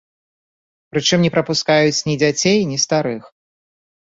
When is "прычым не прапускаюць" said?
0.95-2.03